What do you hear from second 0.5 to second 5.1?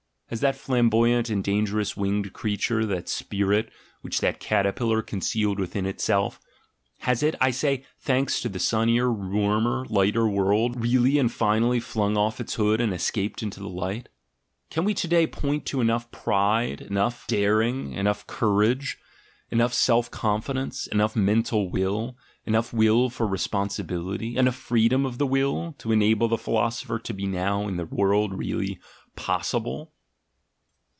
flamboyant and dangerous winged creature, that "spirit" which that caterpillar